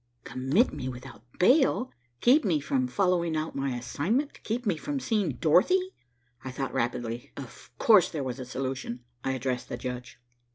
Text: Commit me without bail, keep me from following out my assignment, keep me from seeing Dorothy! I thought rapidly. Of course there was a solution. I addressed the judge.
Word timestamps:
Commit 0.23 0.73
me 0.73 0.89
without 0.89 1.21
bail, 1.37 1.91
keep 2.21 2.43
me 2.43 2.59
from 2.59 2.87
following 2.87 3.37
out 3.37 3.55
my 3.55 3.77
assignment, 3.77 4.41
keep 4.41 4.65
me 4.65 4.75
from 4.75 4.99
seeing 4.99 5.33
Dorothy! 5.33 5.93
I 6.43 6.49
thought 6.49 6.73
rapidly. 6.73 7.31
Of 7.37 7.69
course 7.77 8.09
there 8.09 8.23
was 8.23 8.39
a 8.39 8.45
solution. 8.45 9.03
I 9.23 9.33
addressed 9.33 9.69
the 9.69 9.77
judge. 9.77 10.17